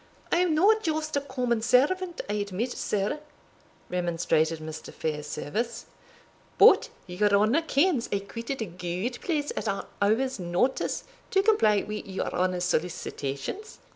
[0.31, 3.19] "I am no just a common servant, I admit, sir,"
[3.87, 4.91] remonstrated Mr.
[4.91, 5.85] Fairservice;
[6.57, 11.83] "but your honour kens I quitted a gude place at an hour's notice, to comply
[11.83, 13.77] wi' your honour's solicitations.